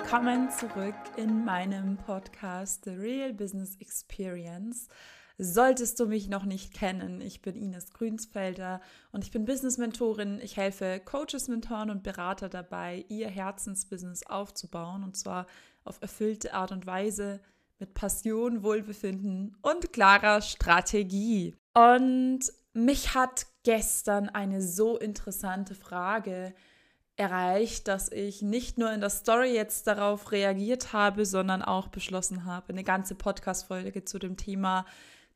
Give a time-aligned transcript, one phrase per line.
[0.00, 4.86] willkommen zurück in meinem Podcast The Real Business Experience.
[5.38, 8.80] Solltest du mich noch nicht kennen, ich bin Ines Grünsfelder
[9.10, 10.38] und ich bin Business-Mentorin.
[10.40, 15.46] Ich helfe Coaches, Mentoren und Berater dabei, ihr Herzensbusiness aufzubauen und zwar
[15.82, 17.40] auf erfüllte Art und Weise
[17.80, 21.56] mit Passion, Wohlbefinden und klarer Strategie.
[21.74, 22.42] Und
[22.72, 26.54] mich hat gestern eine so interessante Frage
[27.18, 32.44] erreicht, dass ich nicht nur in der Story jetzt darauf reagiert habe, sondern auch beschlossen
[32.44, 34.86] habe, eine ganze Podcast-Folge zu dem Thema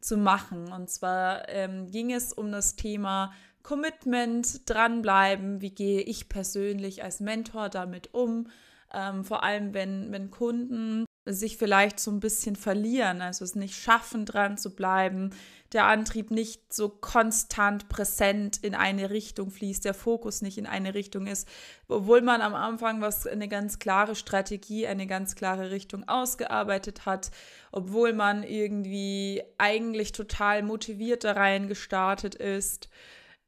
[0.01, 0.73] zu machen.
[0.73, 3.33] Und zwar ähm, ging es um das Thema
[3.63, 8.49] Commitment, dranbleiben, wie gehe ich persönlich als Mentor damit um,
[8.93, 13.77] ähm, vor allem wenn, wenn Kunden sich vielleicht so ein bisschen verlieren, also es nicht
[13.77, 15.31] schaffen, dran zu bleiben,
[15.73, 20.95] der Antrieb nicht so konstant präsent in eine Richtung fließt, der Fokus nicht in eine
[20.95, 21.49] Richtung ist,
[21.89, 27.31] obwohl man am Anfang was eine ganz klare Strategie, eine ganz klare Richtung ausgearbeitet hat,
[27.71, 32.89] obwohl man irgendwie eigentlich total motiviert da rein gestartet ist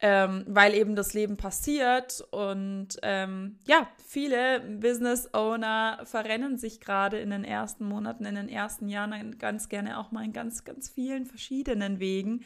[0.06, 7.18] ähm, weil eben das Leben passiert und ähm, ja, viele Business Owner verrennen sich gerade
[7.18, 10.90] in den ersten Monaten, in den ersten Jahren ganz gerne auch mal in ganz, ganz
[10.90, 12.44] vielen verschiedenen Wegen.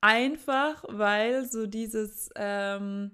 [0.00, 3.10] Einfach weil so dieses, ähm,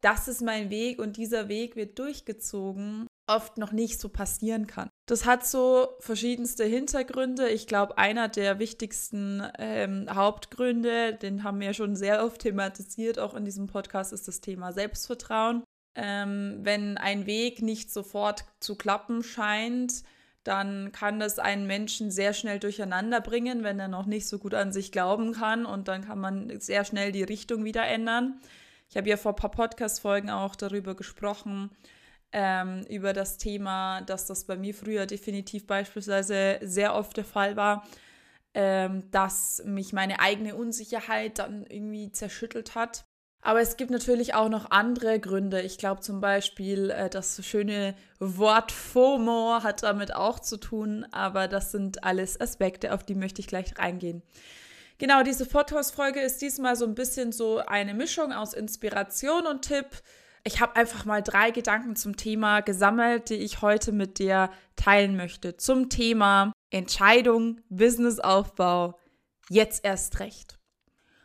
[0.00, 4.90] das ist mein Weg und dieser Weg wird durchgezogen, oft noch nicht so passieren kann.
[5.06, 7.48] Das hat so verschiedenste Hintergründe.
[7.48, 13.34] Ich glaube, einer der wichtigsten ähm, Hauptgründe, den haben wir schon sehr oft thematisiert, auch
[13.34, 15.62] in diesem Podcast, ist das Thema Selbstvertrauen.
[15.94, 20.04] Ähm, wenn ein Weg nicht sofort zu klappen scheint,
[20.44, 24.54] dann kann das einen Menschen sehr schnell durcheinander bringen, wenn er noch nicht so gut
[24.54, 28.40] an sich glauben kann und dann kann man sehr schnell die Richtung wieder ändern.
[28.88, 31.70] Ich habe ja vor ein paar Podcast-Folgen auch darüber gesprochen,
[32.32, 37.56] ähm, über das Thema, dass das bei mir früher definitiv beispielsweise sehr oft der Fall
[37.56, 37.86] war,
[38.54, 43.04] ähm, dass mich meine eigene Unsicherheit dann irgendwie zerschüttelt hat.
[43.44, 45.62] Aber es gibt natürlich auch noch andere Gründe.
[45.62, 51.48] Ich glaube zum Beispiel, äh, das schöne Wort FOMO hat damit auch zu tun, aber
[51.48, 54.22] das sind alles Aspekte, auf die möchte ich gleich reingehen.
[54.98, 59.86] Genau, diese Podcast-Folge ist diesmal so ein bisschen so eine Mischung aus Inspiration und Tipp
[60.44, 65.16] ich habe einfach mal drei Gedanken zum Thema gesammelt, die ich heute mit dir teilen
[65.16, 65.56] möchte.
[65.56, 68.98] Zum Thema Entscheidung, Businessaufbau,
[69.48, 70.58] jetzt erst recht.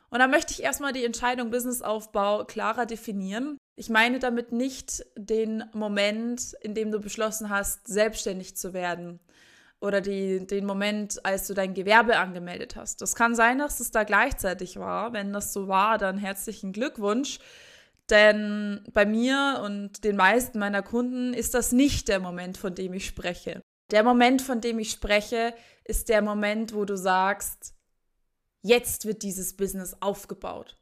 [0.10, 3.58] Und da möchte ich erstmal die Entscheidung Businessaufbau klarer definieren.
[3.76, 9.20] Ich meine damit nicht den Moment, in dem du beschlossen hast, selbstständig zu werden
[9.80, 13.02] oder die, den Moment, als du dein Gewerbe angemeldet hast.
[13.02, 15.14] Das kann sein, dass es da gleichzeitig war.
[15.14, 17.40] Wenn das so war, dann herzlichen Glückwunsch.
[18.10, 22.94] Denn bei mir und den meisten meiner Kunden ist das nicht der Moment, von dem
[22.94, 23.62] ich spreche.
[23.92, 25.54] Der Moment, von dem ich spreche,
[25.84, 27.74] ist der Moment, wo du sagst,
[28.62, 30.78] jetzt wird dieses Business aufgebaut.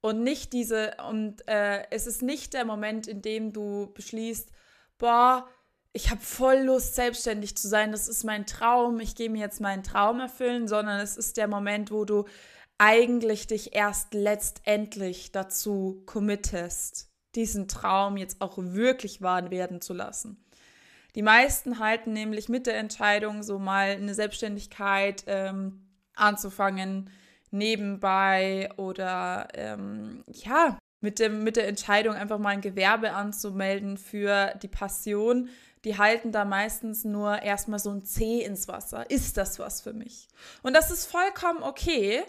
[0.00, 4.50] Und nicht diese, und äh, es ist nicht der Moment, in dem du beschließt,
[4.98, 5.48] boah,
[5.92, 9.60] ich habe voll Lust, selbstständig zu sein, das ist mein Traum, ich gehe mir jetzt
[9.60, 12.26] meinen Traum erfüllen, sondern es ist der Moment, wo du
[12.78, 20.42] eigentlich dich erst letztendlich dazu committest, diesen Traum jetzt auch wirklich wahr werden zu lassen.
[21.14, 27.10] Die meisten halten nämlich mit der Entscheidung, so mal eine Selbstständigkeit ähm, anzufangen,
[27.50, 34.54] nebenbei oder ähm, ja, mit, dem, mit der Entscheidung einfach mal ein Gewerbe anzumelden für
[34.62, 35.48] die Passion,
[35.84, 39.08] die halten da meistens nur erstmal so ein C ins Wasser.
[39.08, 40.28] Ist das was für mich?
[40.62, 42.24] Und das ist vollkommen okay,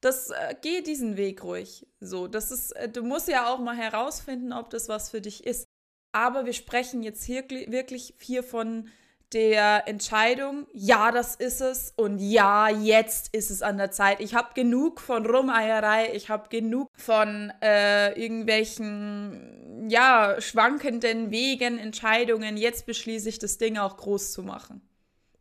[0.00, 1.86] das äh, geh diesen Weg ruhig.
[2.00, 5.44] So, das ist, äh, du musst ja auch mal herausfinden, ob das was für dich
[5.44, 5.66] ist.
[6.12, 8.88] Aber wir sprechen jetzt hier wirklich hier von
[9.32, 14.20] der Entscheidung, ja, das ist es und ja, jetzt ist es an der Zeit.
[14.20, 22.56] Ich habe genug von Rumeierei, ich habe genug von äh, irgendwelchen, ja, schwankenden Wegen, Entscheidungen.
[22.56, 24.80] Jetzt beschließe ich, das Ding auch groß zu machen.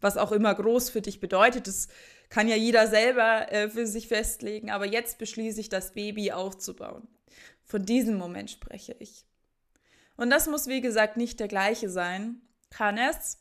[0.02, 1.88] Was auch immer groß für dich bedeutet, das
[2.30, 7.08] kann ja jeder selber äh, für sich festlegen, aber jetzt beschließe ich, das Baby aufzubauen.
[7.64, 9.26] Von diesem Moment spreche ich.
[10.16, 12.42] Und das muss, wie gesagt, nicht der gleiche sein.
[12.70, 13.38] Kann es,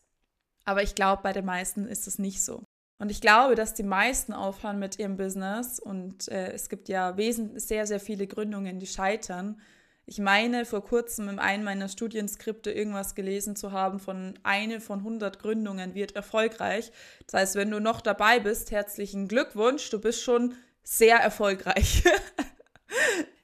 [0.64, 2.62] aber ich glaube, bei den meisten ist es nicht so.
[2.98, 7.14] Und ich glaube, dass die meisten aufhören mit ihrem Business und äh, es gibt ja
[7.54, 9.60] sehr, sehr viele Gründungen, die scheitern,
[10.06, 15.00] ich meine, vor kurzem in einem meiner Studienskripte irgendwas gelesen zu haben von eine von
[15.00, 16.92] 100 Gründungen wird erfolgreich.
[17.26, 22.04] Das heißt, wenn du noch dabei bist, herzlichen Glückwunsch, du bist schon sehr erfolgreich.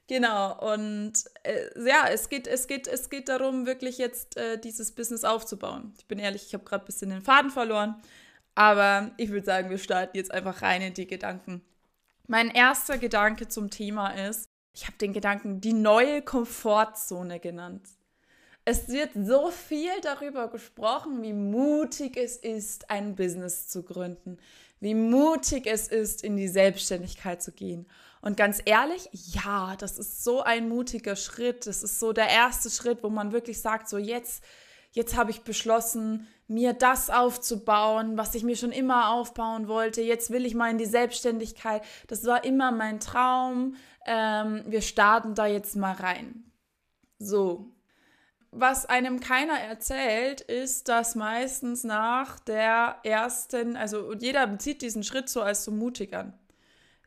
[0.07, 1.13] Genau, und
[1.43, 5.93] äh, ja, es geht, es, geht, es geht darum, wirklich jetzt äh, dieses Business aufzubauen.
[5.97, 7.95] Ich bin ehrlich, ich habe gerade ein bisschen den Faden verloren,
[8.53, 11.61] aber ich würde sagen, wir starten jetzt einfach rein in die Gedanken.
[12.27, 17.87] Mein erster Gedanke zum Thema ist, ich habe den Gedanken die neue Komfortzone genannt.
[18.65, 24.37] Es wird so viel darüber gesprochen, wie mutig es ist, ein Business zu gründen,
[24.79, 27.85] wie mutig es ist, in die Selbstständigkeit zu gehen.
[28.21, 31.67] Und ganz ehrlich, ja, das ist so ein mutiger Schritt.
[31.67, 34.41] Das ist so der erste Schritt, wo man wirklich sagt, so jetzt,
[34.93, 40.01] jetzt habe ich beschlossen, mir das aufzubauen, was ich mir schon immer aufbauen wollte.
[40.01, 41.83] Jetzt will ich mal in die Selbstständigkeit.
[42.07, 43.75] Das war immer mein Traum.
[44.05, 46.51] Ähm, wir starten da jetzt mal rein.
[47.19, 47.69] So.
[48.51, 55.27] Was einem keiner erzählt, ist, dass meistens nach der ersten, also jeder bezieht diesen Schritt
[55.27, 56.37] so als so mutig an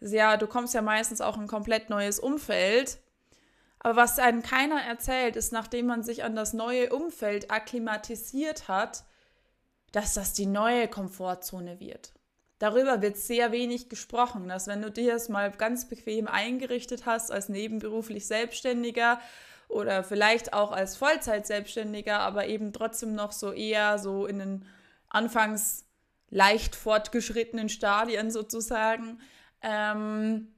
[0.00, 2.98] ja, du kommst ja meistens auch in ein komplett neues Umfeld.
[3.78, 9.04] Aber was einem keiner erzählt, ist, nachdem man sich an das neue Umfeld akklimatisiert hat,
[9.92, 12.12] dass das die neue Komfortzone wird.
[12.58, 17.30] Darüber wird sehr wenig gesprochen, dass wenn du dir das mal ganz bequem eingerichtet hast
[17.30, 19.20] als nebenberuflich Selbstständiger
[19.68, 24.64] oder vielleicht auch als Vollzeit-Selbstständiger, aber eben trotzdem noch so eher so in den
[25.08, 25.84] anfangs
[26.30, 29.20] leicht fortgeschrittenen Stadien sozusagen,
[29.62, 30.48] ähm,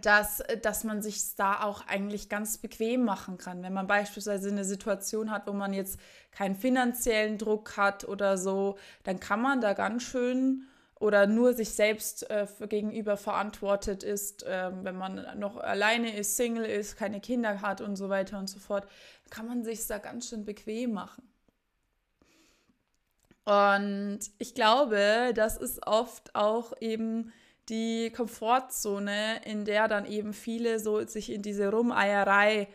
[0.00, 3.62] dass, dass man sich da auch eigentlich ganz bequem machen kann.
[3.62, 6.00] Wenn man beispielsweise eine Situation hat, wo man jetzt
[6.30, 10.66] keinen finanziellen Druck hat oder so, dann kann man da ganz schön
[11.02, 16.64] oder nur sich selbst äh, gegenüber verantwortet ist, äh, wenn man noch alleine ist, Single
[16.64, 18.86] ist, keine Kinder hat und so weiter und so fort,
[19.28, 21.28] kann man sich da ganz schön bequem machen.
[23.44, 27.32] Und ich glaube, das ist oft auch eben
[27.68, 32.68] die Komfortzone, in der dann eben viele so sich in diese Rumeierei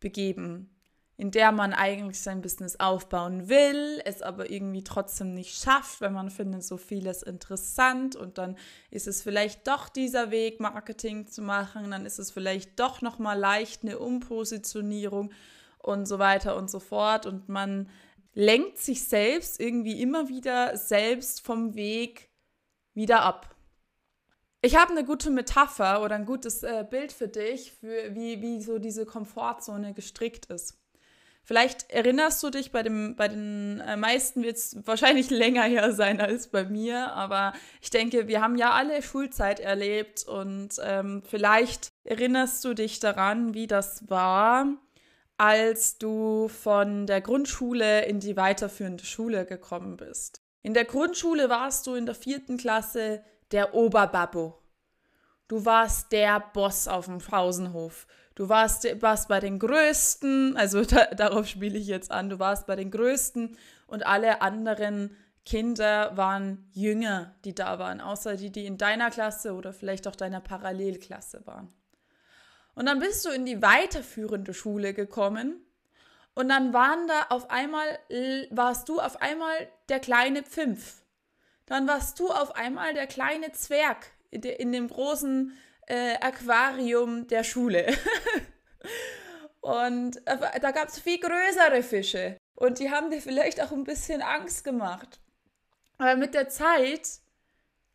[0.00, 0.73] begeben,
[1.16, 6.10] in der man eigentlich sein Business aufbauen will, es aber irgendwie trotzdem nicht schafft, weil
[6.10, 8.56] man findet so vieles interessant und dann
[8.90, 13.18] ist es vielleicht doch dieser Weg, Marketing zu machen, dann ist es vielleicht doch noch
[13.20, 15.32] mal leicht eine Umpositionierung
[15.78, 17.88] und so weiter und so fort und man
[18.32, 22.28] lenkt sich selbst irgendwie immer wieder selbst vom Weg
[22.92, 23.54] wieder ab.
[24.62, 28.62] Ich habe eine gute Metapher oder ein gutes äh, Bild für dich, für wie, wie
[28.62, 30.83] so diese Komfortzone gestrickt ist.
[31.46, 35.92] Vielleicht erinnerst du dich, bei, dem, bei den äh, meisten wird es wahrscheinlich länger her
[35.92, 37.52] sein als bei mir, aber
[37.82, 43.52] ich denke, wir haben ja alle Schulzeit erlebt und ähm, vielleicht erinnerst du dich daran,
[43.52, 44.66] wie das war,
[45.36, 50.40] als du von der Grundschule in die weiterführende Schule gekommen bist.
[50.62, 54.58] In der Grundschule warst du in der vierten Klasse der Oberbabbo.
[55.46, 58.06] Du warst der Boss auf dem Pausenhof.
[58.34, 62.66] Du warst, warst bei den Größten, also da, darauf spiele ich jetzt an, du warst
[62.66, 68.66] bei den Größten und alle anderen Kinder waren jünger, die da waren, außer die, die
[68.66, 71.72] in deiner Klasse oder vielleicht auch deiner Parallelklasse waren.
[72.74, 75.60] Und dann bist du in die weiterführende Schule gekommen
[76.34, 77.86] und dann waren da auf einmal,
[78.50, 79.54] warst du auf einmal
[79.88, 81.04] der kleine Pfimpf
[81.66, 85.56] dann warst du auf einmal der kleine Zwerg in, in dem großen
[85.86, 87.86] äh, Aquarium der Schule.
[89.60, 92.36] und äh, da gab es viel größere Fische.
[92.54, 95.20] Und die haben dir vielleicht auch ein bisschen Angst gemacht.
[95.98, 97.20] Aber mit der Zeit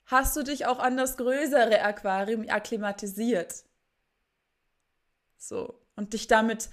[0.05, 3.63] hast du dich auch an das größere Aquarium akklimatisiert.
[5.37, 5.79] So.
[5.95, 6.69] Und dich damit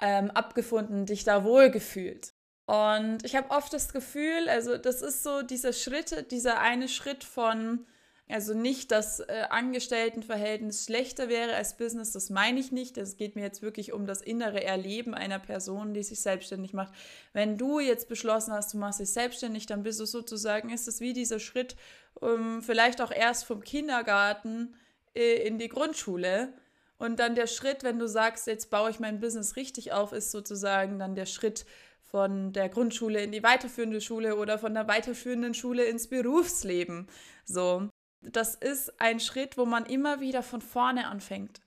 [0.00, 2.32] ähm, abgefunden, dich da wohlgefühlt.
[2.66, 7.24] Und ich habe oft das Gefühl, also das ist so dieser Schritt, dieser eine Schritt
[7.24, 7.86] von,
[8.28, 12.98] also nicht, dass äh, Angestelltenverhältnis schlechter wäre als Business, das meine ich nicht.
[12.98, 16.92] Es geht mir jetzt wirklich um das innere Erleben einer Person, die sich selbstständig macht.
[17.32, 21.00] Wenn du jetzt beschlossen hast, du machst dich selbstständig, dann bist du sozusagen, ist es
[21.00, 21.76] wie dieser Schritt,
[22.14, 24.74] um, vielleicht auch erst vom Kindergarten
[25.14, 26.52] äh, in die Grundschule.
[26.98, 30.32] Und dann der Schritt, wenn du sagst, jetzt baue ich mein Business richtig auf, ist
[30.32, 31.64] sozusagen dann der Schritt,
[32.10, 37.06] von der Grundschule in die weiterführende Schule oder von der weiterführenden Schule ins Berufsleben.
[37.44, 41.60] So, das ist ein Schritt, wo man immer wieder von vorne anfängt.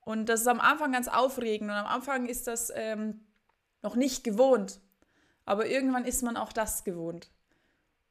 [0.00, 3.20] Und das ist am Anfang ganz aufregend und am Anfang ist das ähm,
[3.82, 4.80] noch nicht gewohnt.
[5.44, 7.30] Aber irgendwann ist man auch das gewohnt.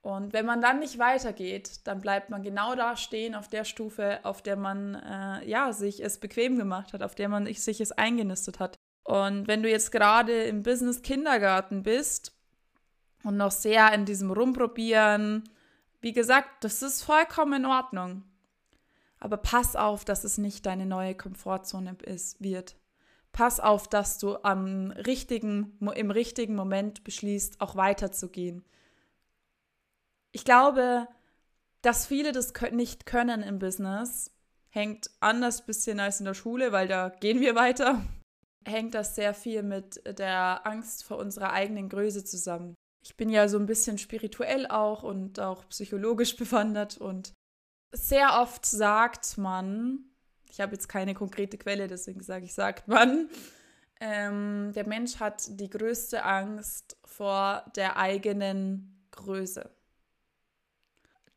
[0.01, 4.19] Und wenn man dann nicht weitergeht, dann bleibt man genau da stehen auf der Stufe,
[4.24, 7.91] auf der man äh, ja, sich es bequem gemacht hat, auf der man sich es
[7.91, 8.77] eingenistet hat.
[9.03, 12.33] Und wenn du jetzt gerade im Business Kindergarten bist
[13.24, 15.43] und noch sehr in diesem Rumprobieren,
[16.01, 18.24] wie gesagt, das ist vollkommen in Ordnung.
[19.20, 22.77] Aber pass auf, dass es nicht deine neue Komfortzone ist, wird.
[23.32, 28.65] pass auf, dass du am richtigen, im richtigen Moment beschließt, auch weiterzugehen.
[30.32, 31.08] Ich glaube,
[31.82, 34.32] dass viele das nicht können im Business,
[34.70, 38.03] hängt anders bisschen als in der Schule, weil da gehen wir weiter.
[38.65, 42.75] Hängt das sehr viel mit der Angst vor unserer eigenen Größe zusammen.
[43.01, 47.34] Ich bin ja so ein bisschen spirituell auch und auch psychologisch bewandert und
[47.91, 50.06] sehr oft sagt man,
[50.50, 53.29] ich habe jetzt keine konkrete Quelle, deswegen sage ich, sagt man,
[54.00, 59.70] ähm, der Mensch hat die größte Angst vor der eigenen Größe.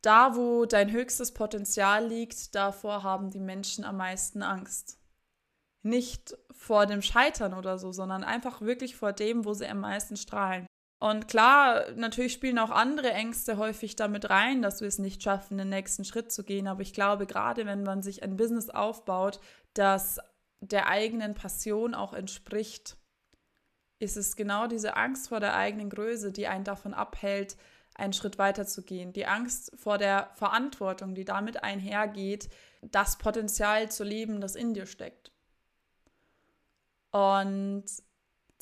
[0.00, 4.98] Da, wo dein höchstes Potenzial liegt, davor haben die Menschen am meisten Angst.
[5.82, 10.16] Nicht vor dem Scheitern oder so, sondern einfach wirklich vor dem, wo sie am meisten
[10.16, 10.66] strahlen.
[11.02, 15.58] Und klar, natürlich spielen auch andere Ängste häufig damit rein, dass wir es nicht schaffen,
[15.58, 16.68] den nächsten Schritt zu gehen.
[16.68, 19.40] Aber ich glaube, gerade wenn man sich ein Business aufbaut,
[19.74, 20.20] das
[20.60, 22.98] der eigenen Passion auch entspricht,
[23.98, 27.56] ist es genau diese Angst vor der eigenen Größe, die einen davon abhält,
[27.96, 29.12] einen Schritt weiter zu gehen.
[29.12, 32.48] Die Angst vor der Verantwortung, die damit einhergeht,
[32.80, 35.32] das Potenzial zu leben, das in dir steckt.
[37.10, 37.86] Und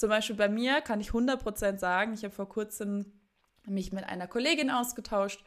[0.00, 3.12] zum Beispiel bei mir kann ich 100% sagen, ich habe vor kurzem
[3.66, 5.45] mich mit einer Kollegin ausgetauscht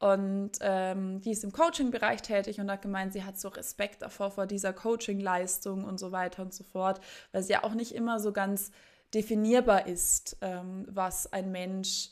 [0.00, 4.32] und ähm, die ist im Coaching-Bereich tätig und hat gemeint, sie hat so Respekt davor,
[4.32, 7.00] vor dieser Coaching-Leistung und so weiter und so fort,
[7.30, 8.72] weil sie ja auch nicht immer so ganz
[9.14, 12.10] definierbar ist, ähm, was ein Mensch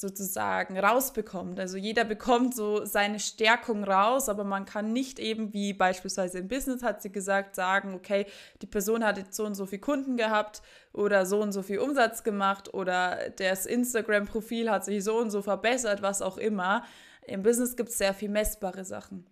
[0.00, 1.58] sozusagen rausbekommt.
[1.58, 6.48] Also jeder bekommt so seine Stärkung raus, aber man kann nicht eben wie beispielsweise im
[6.48, 8.26] Business hat sie gesagt sagen, okay,
[8.62, 10.62] die Person hat jetzt so und so viele Kunden gehabt
[10.92, 15.42] oder so und so viel Umsatz gemacht oder das Instagram-Profil hat sich so und so
[15.42, 16.84] verbessert, was auch immer.
[17.26, 19.26] Im Business gibt es sehr viel messbare Sachen.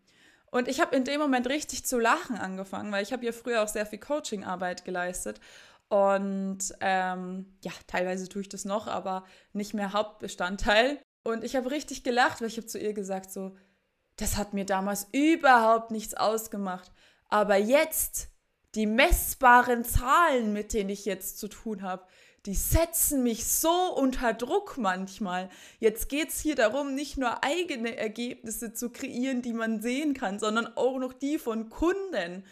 [0.51, 3.63] Und ich habe in dem Moment richtig zu lachen angefangen, weil ich habe ja früher
[3.63, 5.41] auch sehr viel Coaching-Arbeit geleistet
[5.89, 11.01] und ähm, ja, teilweise tue ich das noch, aber nicht mehr Hauptbestandteil.
[11.23, 13.57] Und ich habe richtig gelacht, weil ich habe zu ihr gesagt, so,
[14.17, 16.91] das hat mir damals überhaupt nichts ausgemacht.
[17.29, 18.29] Aber jetzt,
[18.75, 22.05] die messbaren Zahlen, mit denen ich jetzt zu tun habe,
[22.47, 25.51] die setzen mich so unter Druck manchmal.
[25.81, 30.39] Jetzt geht es hier darum, nicht nur eigene Ergebnisse zu kreieren, die man sehen kann,
[30.39, 32.45] sondern auch noch die von Kunden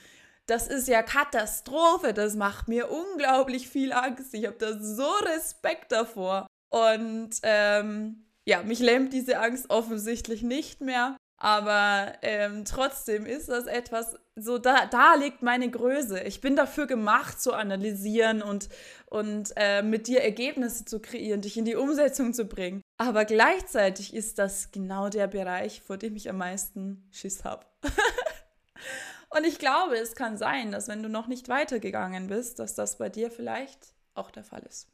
[0.47, 4.35] das ist ja Katastrophe, das macht mir unglaublich viel Angst.
[4.35, 6.47] Ich habe da so Respekt davor.
[6.71, 11.17] Und ähm, ja, mich lähmt diese Angst offensichtlich nicht mehr.
[11.39, 16.21] Aber ähm, trotzdem ist das etwas, so da, da liegt meine Größe.
[16.21, 18.69] Ich bin dafür gemacht, zu analysieren und,
[19.07, 22.83] und äh, mit dir Ergebnisse zu kreieren, dich in die Umsetzung zu bringen.
[22.99, 27.67] Aber gleichzeitig ist das genau der Bereich, vor dem ich am meisten Schiss habe.
[29.35, 32.99] Und ich glaube, es kann sein, dass wenn du noch nicht weitergegangen bist, dass das
[32.99, 34.89] bei dir vielleicht auch der Fall ist.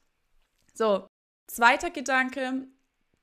[0.73, 1.06] So,
[1.47, 2.66] zweiter Gedanke,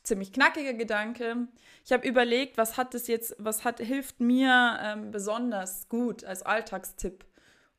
[0.03, 1.47] ziemlich knackiger Gedanke.
[1.83, 6.43] Ich habe überlegt, was hat es jetzt, was hat, hilft mir ähm, besonders gut als
[6.43, 7.25] Alltagstipp,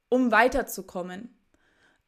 [0.08, 1.32] um weiterzukommen,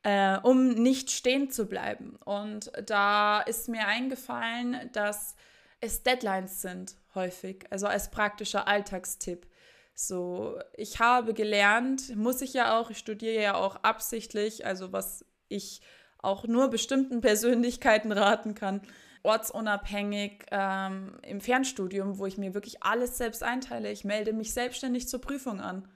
[0.02, 2.16] äh, um nicht stehen zu bleiben.
[2.24, 5.36] Und da ist mir eingefallen, dass
[5.80, 9.46] es Deadlines sind häufig, also als praktischer Alltagstipp.
[10.02, 15.26] So, ich habe gelernt, muss ich ja auch, ich studiere ja auch absichtlich, also was
[15.48, 15.82] ich
[16.16, 18.80] auch nur bestimmten Persönlichkeiten raten kann,
[19.24, 23.92] ortsunabhängig ähm, im Fernstudium, wo ich mir wirklich alles selbst einteile.
[23.92, 25.86] Ich melde mich selbstständig zur Prüfung an.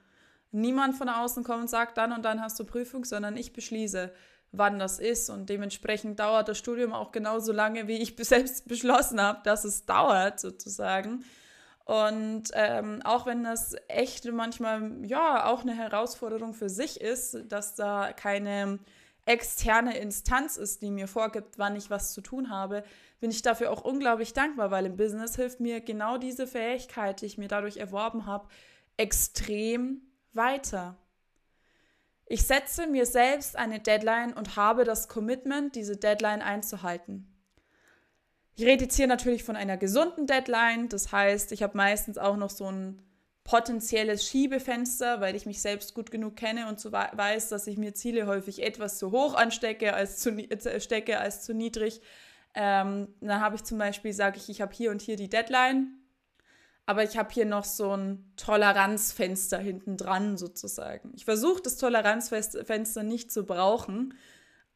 [0.50, 4.12] Niemand von außen kommt und sagt, dann und dann hast du Prüfung, sondern ich beschließe,
[4.52, 5.30] wann das ist.
[5.30, 9.86] Und dementsprechend dauert das Studium auch genauso lange, wie ich selbst beschlossen habe, dass es
[9.86, 11.24] dauert, sozusagen.
[11.84, 17.74] Und ähm, auch wenn das echt manchmal ja auch eine Herausforderung für sich ist, dass
[17.74, 18.78] da keine
[19.26, 22.84] externe Instanz ist, die mir vorgibt, wann ich was zu tun habe,
[23.20, 27.26] bin ich dafür auch unglaublich dankbar, weil im Business hilft mir genau diese Fähigkeit, die
[27.26, 28.48] ich mir dadurch erworben habe,
[28.96, 30.96] extrem weiter.
[32.26, 37.33] Ich setze mir selbst eine Deadline und habe das Commitment, diese Deadline einzuhalten.
[38.56, 40.88] Ich rede jetzt hier natürlich von einer gesunden Deadline.
[40.88, 43.02] Das heißt, ich habe meistens auch noch so ein
[43.42, 47.94] potenzielles Schiebefenster, weil ich mich selbst gut genug kenne und so weiß, dass ich mir
[47.94, 52.00] Ziele häufig etwas zu hoch anstecke als zu, äh, stecke als zu niedrig.
[52.54, 55.98] Ähm, dann habe ich zum Beispiel, sage ich, ich habe hier und hier die Deadline,
[56.86, 61.12] aber ich habe hier noch so ein Toleranzfenster hinten dran sozusagen.
[61.14, 64.14] Ich versuche das Toleranzfenster nicht zu brauchen,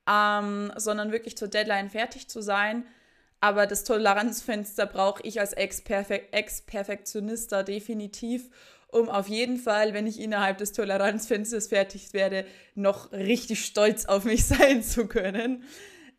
[0.07, 2.85] ähm, sondern wirklich zur Deadline fertig zu sein
[3.41, 8.51] aber das Toleranzfenster brauche ich als Ex-Perfektionista definitiv.
[8.91, 14.25] um auf jeden Fall, wenn ich innerhalb des Toleranzfensters fertig werde, noch richtig stolz auf
[14.25, 15.63] mich sein zu können.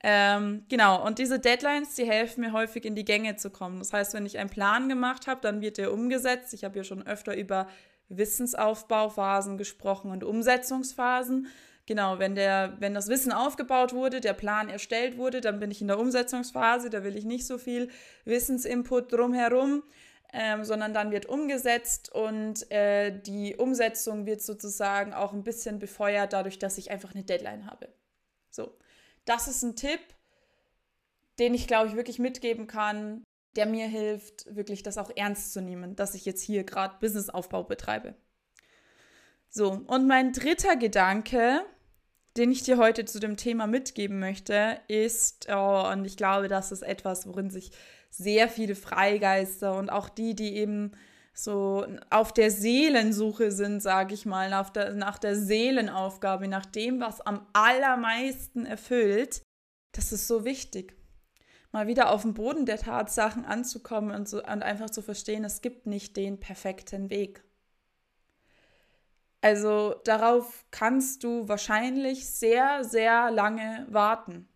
[0.02, 3.80] Ähm, genau, und diese Deadlines, die helfen mir häufig in die Gänge zu kommen.
[3.80, 6.54] Das heißt, wenn ich einen Plan gemacht habe, dann wird der umgesetzt.
[6.54, 7.68] Ich habe ja schon öfter über
[8.08, 11.48] Wissensaufbauphasen gesprochen und Umsetzungsphasen.
[11.90, 15.82] Genau, wenn, der, wenn das Wissen aufgebaut wurde, der Plan erstellt wurde, dann bin ich
[15.82, 17.90] in der Umsetzungsphase, da will ich nicht so viel
[18.26, 19.82] Wissensinput drumherum,
[20.32, 26.34] ähm, sondern dann wird umgesetzt und äh, die Umsetzung wird sozusagen auch ein bisschen befeuert
[26.34, 27.92] dadurch, dass ich einfach eine Deadline habe.
[28.52, 28.78] So,
[29.26, 30.02] das ist ein Tipp,
[31.40, 33.24] den ich, glaube ich, wirklich mitgeben kann,
[33.56, 37.64] der mir hilft, wirklich das auch ernst zu nehmen, dass ich jetzt hier gerade Businessaufbau
[37.64, 38.14] betreibe.
[39.50, 41.66] So, und mein dritter Gedanke,
[42.40, 46.72] den ich dir heute zu dem Thema mitgeben möchte, ist, oh, und ich glaube, das
[46.72, 47.72] ist etwas, worin sich
[48.10, 50.92] sehr viele Freigeister und auch die, die eben
[51.34, 57.00] so auf der Seelensuche sind, sage ich mal, nach der, nach der Seelenaufgabe, nach dem,
[57.00, 59.44] was am allermeisten erfüllt,
[59.92, 61.00] das ist so wichtig
[61.72, 65.62] mal wieder auf den Boden der Tatsachen anzukommen und, so, und einfach zu verstehen, es
[65.62, 67.44] gibt nicht den perfekten Weg.
[69.42, 74.50] Also darauf kannst du wahrscheinlich sehr, sehr lange warten.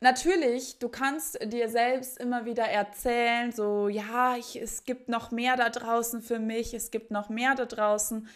[0.00, 5.56] Natürlich, du kannst dir selbst immer wieder erzählen, so, ja, ich, es gibt noch mehr
[5.56, 8.28] da draußen für mich, es gibt noch mehr da draußen.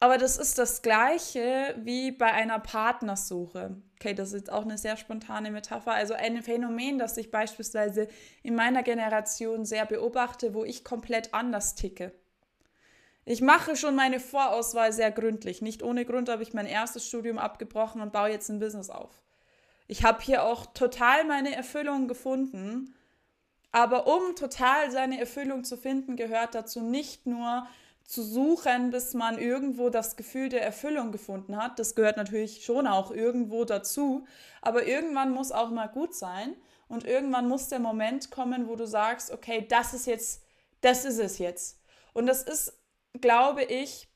[0.00, 3.76] Aber das ist das Gleiche wie bei einer Partnersuche.
[3.94, 5.92] Okay, das ist jetzt auch eine sehr spontane Metapher.
[5.92, 8.06] Also ein Phänomen, das ich beispielsweise
[8.42, 12.12] in meiner Generation sehr beobachte, wo ich komplett anders ticke.
[13.30, 15.60] Ich mache schon meine Vorauswahl sehr gründlich.
[15.60, 19.10] Nicht ohne Grund habe ich mein erstes Studium abgebrochen und baue jetzt ein Business auf.
[19.86, 22.94] Ich habe hier auch total meine Erfüllung gefunden.
[23.70, 27.66] Aber um total seine Erfüllung zu finden, gehört dazu nicht nur
[28.02, 31.78] zu suchen, bis man irgendwo das Gefühl der Erfüllung gefunden hat.
[31.78, 34.24] Das gehört natürlich schon auch irgendwo dazu.
[34.62, 36.54] Aber irgendwann muss auch mal gut sein.
[36.88, 40.42] Und irgendwann muss der Moment kommen, wo du sagst, okay, das ist jetzt,
[40.80, 41.78] das ist es jetzt.
[42.14, 42.72] Und das ist,
[43.20, 44.08] glaube ich,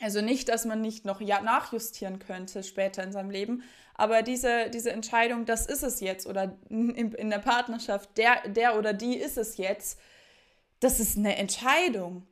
[0.00, 3.62] also nicht, dass man nicht noch nachjustieren könnte später in seinem Leben,
[3.94, 8.78] aber diese, diese Entscheidung, das ist es jetzt oder in, in der Partnerschaft, der, der
[8.78, 9.98] oder die ist es jetzt,
[10.78, 12.26] das ist eine Entscheidung.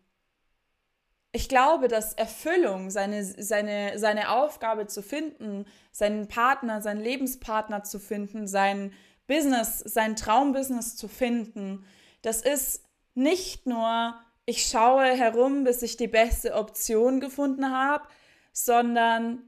[1.32, 7.98] Ich glaube, dass Erfüllung, seine, seine, seine Aufgabe zu finden, seinen Partner, seinen Lebenspartner zu
[7.98, 8.92] finden, sein
[9.26, 11.84] Business, sein Traumbusiness zu finden,
[12.22, 12.84] das ist
[13.14, 14.14] nicht nur,
[14.46, 18.06] ich schaue herum, bis ich die beste Option gefunden habe,
[18.52, 19.42] sondern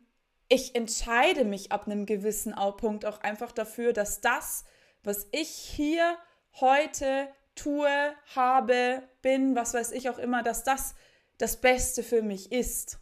[0.48, 4.64] ich entscheide mich ab einem gewissen Punkt auch einfach dafür, dass das,
[5.04, 6.18] was ich hier
[6.60, 10.94] heute tue, habe, bin, was weiß ich auch immer, dass das
[11.38, 12.98] das Beste für mich ist.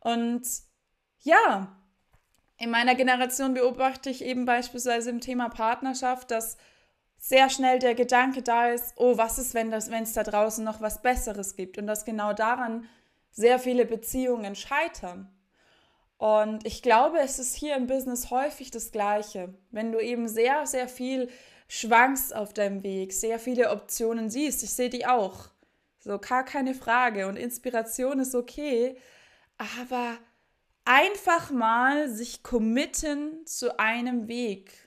[0.00, 0.46] Und
[1.20, 1.80] ja,
[2.58, 6.56] in meiner Generation beobachte ich eben beispielsweise im Thema Partnerschaft, dass
[7.26, 11.00] sehr schnell der Gedanke da ist, oh, was ist, wenn es da draußen noch was
[11.00, 11.78] Besseres gibt?
[11.78, 12.86] Und dass genau daran
[13.30, 15.34] sehr viele Beziehungen scheitern.
[16.18, 19.54] Und ich glaube, es ist hier im Business häufig das Gleiche.
[19.70, 21.30] Wenn du eben sehr, sehr viel
[21.66, 25.48] schwankst auf deinem Weg, sehr viele Optionen siehst, ich sehe die auch,
[26.00, 27.26] so, gar keine Frage.
[27.26, 28.98] Und Inspiration ist okay.
[29.56, 30.18] Aber
[30.84, 34.83] einfach mal sich committen zu einem Weg,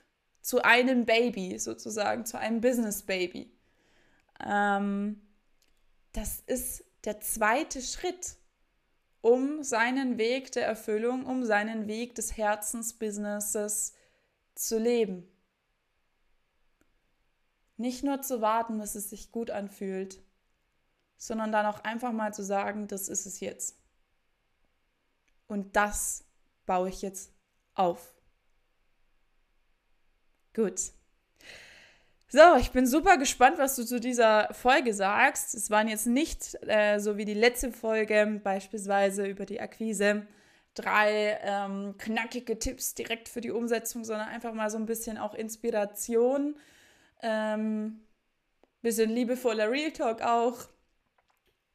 [0.48, 3.54] zu einem Baby sozusagen, zu einem Business Baby.
[4.42, 5.20] Ähm,
[6.12, 8.38] das ist der zweite Schritt,
[9.20, 13.92] um seinen Weg der Erfüllung, um seinen Weg des Herzensbusinesses
[14.54, 15.30] zu leben.
[17.76, 20.18] Nicht nur zu warten, bis es sich gut anfühlt,
[21.18, 23.78] sondern dann auch einfach mal zu sagen, das ist es jetzt.
[25.46, 26.24] Und das
[26.64, 27.34] baue ich jetzt
[27.74, 28.17] auf.
[30.58, 30.80] Gut.
[32.30, 35.54] So, ich bin super gespannt, was du zu dieser Folge sagst.
[35.54, 40.26] Es waren jetzt nicht äh, so wie die letzte Folge, beispielsweise über die Akquise,
[40.74, 45.32] drei ähm, knackige Tipps direkt für die Umsetzung, sondern einfach mal so ein bisschen auch
[45.32, 46.56] Inspiration,
[47.22, 48.00] ähm,
[48.82, 50.66] bisschen liebevoller Real Talk auch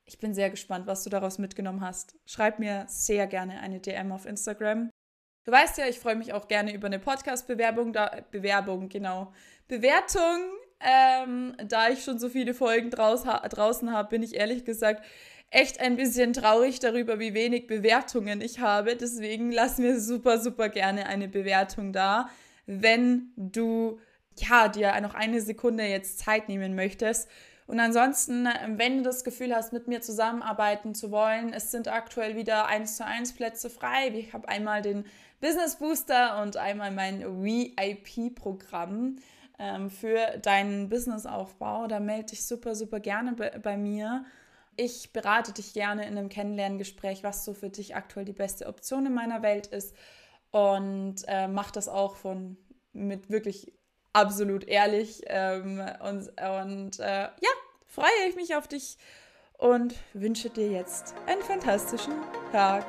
[0.05, 2.17] ich bin sehr gespannt, was du daraus mitgenommen hast.
[2.25, 4.89] Schreib mir sehr gerne eine DM auf Instagram.
[5.45, 7.93] Du weißt ja, ich freue mich auch gerne über eine Podcast-Bewerbung,
[8.31, 9.33] Bewerbung, genau,
[9.67, 10.39] Bewertung.
[10.79, 15.03] Ähm, da ich schon so viele Folgen draus, ha, draußen habe, bin ich ehrlich gesagt
[15.49, 18.95] echt ein bisschen traurig darüber, wie wenig Bewertungen ich habe.
[18.95, 22.29] Deswegen lass mir super, super gerne eine Bewertung da,
[22.65, 23.99] wenn du
[24.37, 27.29] ja dir noch eine Sekunde jetzt Zeit nehmen möchtest
[27.67, 32.35] Und ansonsten, wenn du das Gefühl hast, mit mir zusammenarbeiten zu wollen, es sind aktuell
[32.35, 34.09] wieder 1 zu 1 Plätze frei.
[34.15, 35.05] Ich habe einmal den
[35.43, 39.17] Business Booster und einmal mein VIP-Programm
[39.59, 41.87] ähm, für deinen Businessaufbau.
[41.87, 44.23] Da melde dich super, super gerne bei, bei mir.
[44.77, 49.05] Ich berate dich gerne in einem Kennenlerngespräch, was so für dich aktuell die beste Option
[49.05, 49.93] in meiner Welt ist
[50.51, 52.55] und äh, mache das auch von
[52.93, 53.73] mit wirklich
[54.13, 57.49] absolut ehrlich ähm, und, und äh, ja,
[57.85, 58.97] freue ich mich auf dich
[59.57, 62.13] und wünsche dir jetzt einen fantastischen
[62.53, 62.85] Tag.